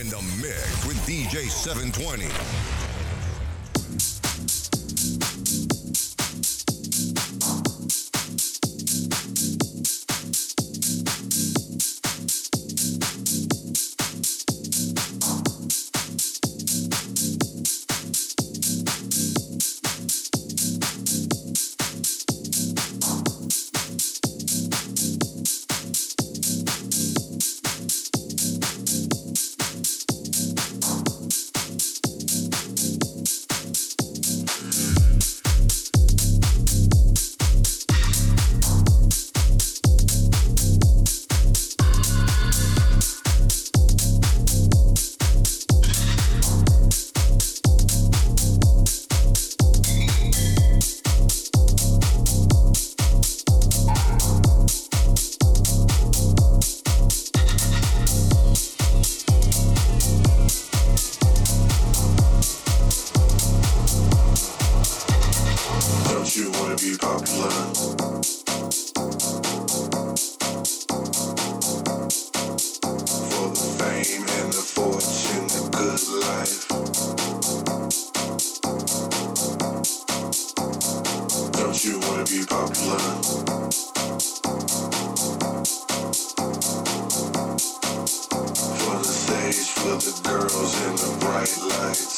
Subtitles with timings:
[0.00, 2.89] in the mix with DJ 720.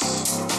[0.03, 0.52] Thank you.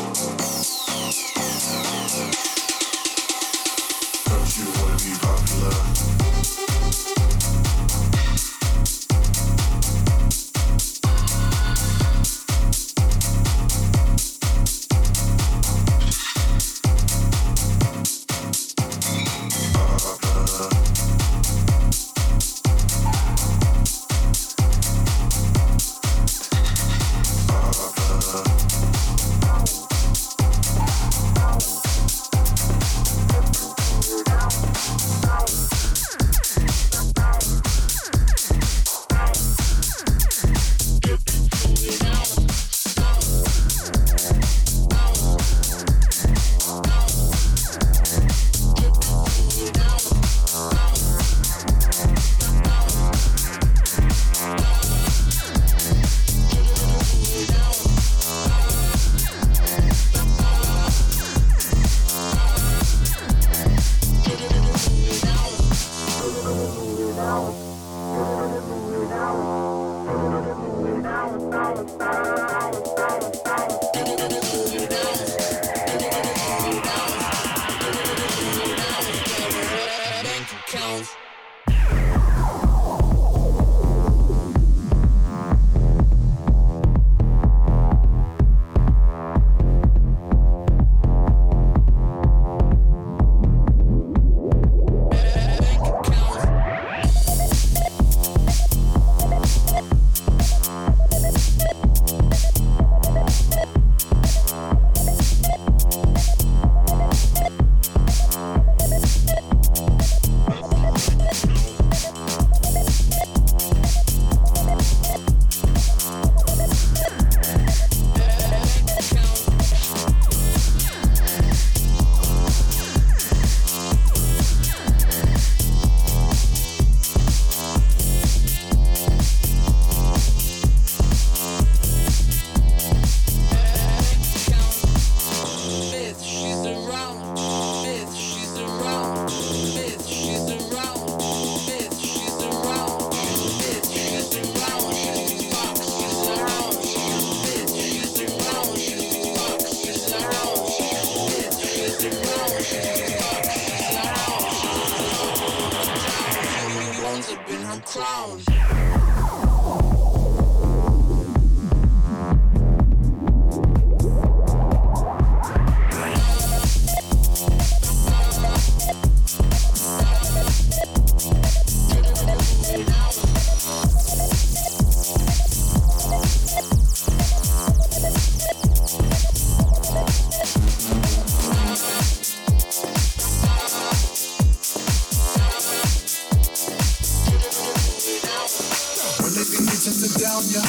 [190.05, 190.61] to down ya.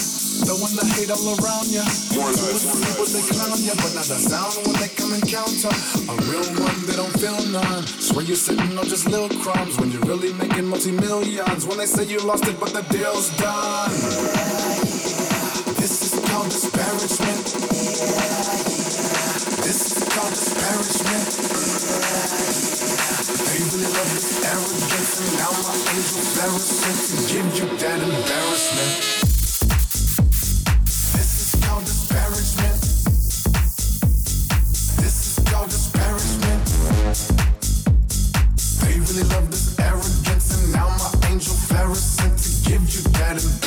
[0.47, 1.83] Throwing the hate all around ya.
[2.15, 5.71] More life, more life, they clown ya, but not the sound when they come encounter.
[6.07, 7.83] A real one, they don't feel none.
[7.83, 11.67] Swear you're sitting on just little crumbs when you're really making multi millions.
[11.67, 13.91] When they say you lost it, but the deal's done.
[15.83, 17.45] This is called disparagement.
[19.67, 21.27] This is called disparagement.
[23.35, 26.95] They really love this arrogance, and now my angels are sent
[27.35, 28.55] you that embarrassment.
[43.25, 43.64] kind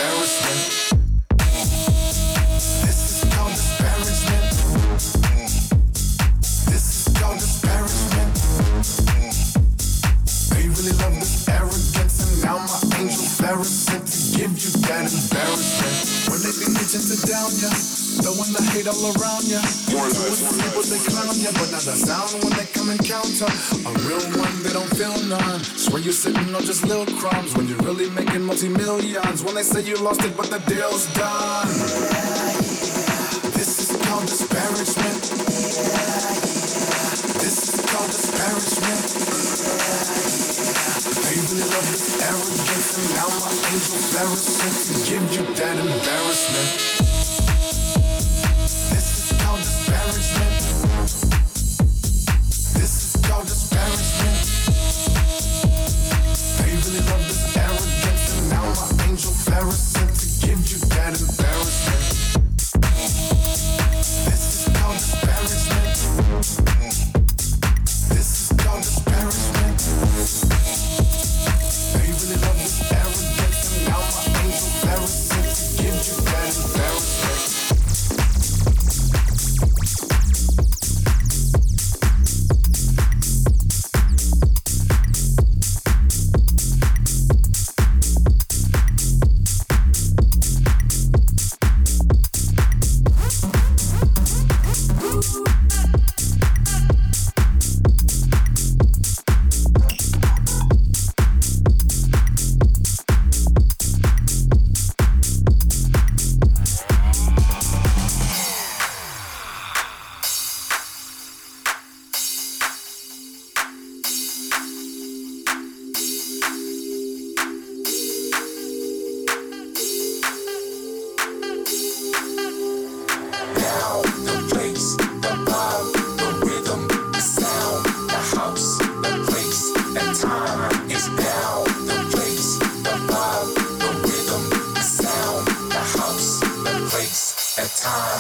[18.88, 19.61] all around ya.
[19.93, 23.49] More lies, more people they clown ya, but not a sound when they come encounter.
[23.85, 25.61] A real one, they don't feel none.
[25.61, 29.44] Swear you're sitting on just little crumbs when you're really making multi millions.
[29.44, 31.69] When they say you lost it, but the deal's done.
[33.52, 35.20] This is called disparagement.
[37.44, 39.05] This is called disparagement.
[41.29, 47.38] They really love this arrogance, and now my angel Pharisees give you that embarrassment.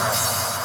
[0.08, 0.57] Podcast.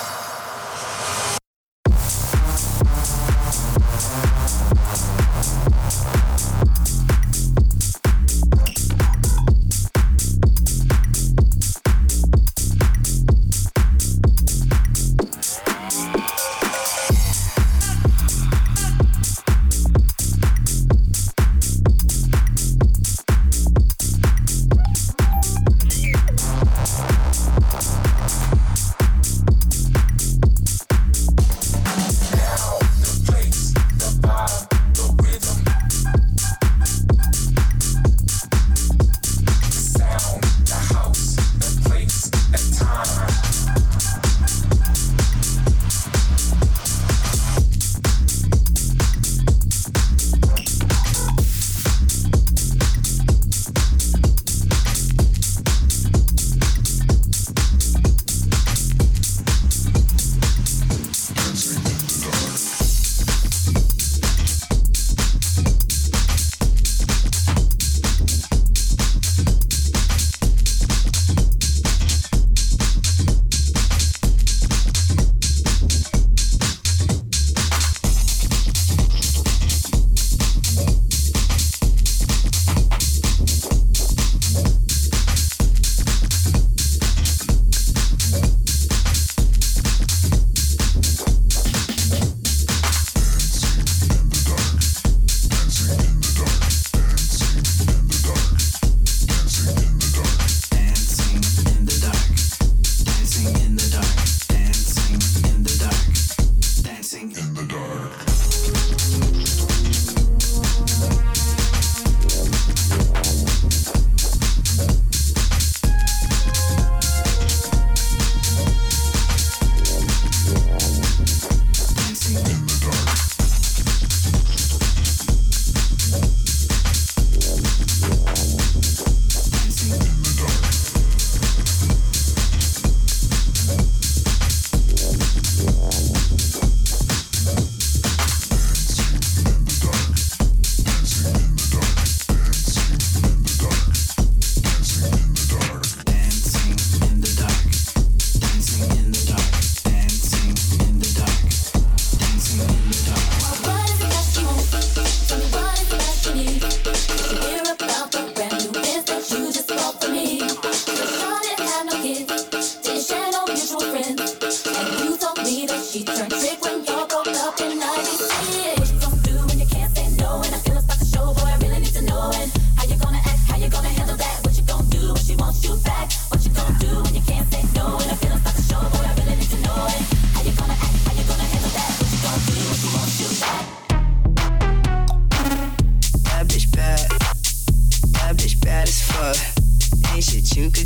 [190.14, 190.86] ain't shit you do.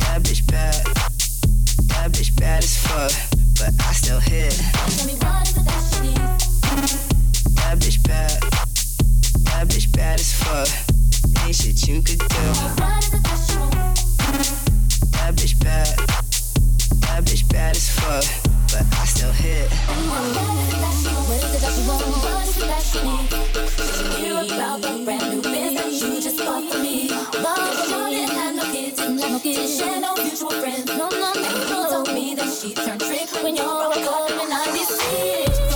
[0.00, 0.74] That bitch bad,
[1.88, 3.12] that bitch bad as fuck,
[3.58, 4.52] but I still hit.
[7.56, 8.42] That bitch bad,
[9.44, 10.68] that bitch bad as fuck,
[11.44, 12.16] ain't shit you do.
[15.12, 15.86] That bitch bad,
[17.02, 18.24] that bitch bad as fuck,
[18.72, 19.70] but I still hit.
[21.28, 22.06] What is it that you want?
[22.06, 23.28] What is it that you need?
[24.26, 25.31] You're about to
[32.62, 35.71] she turned trick when you're coming, I deceive.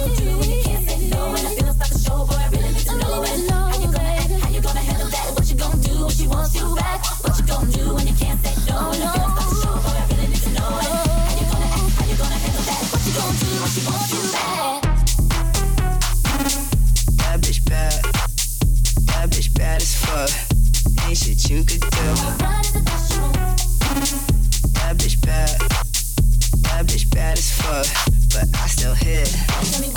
[28.99, 29.96] Hit.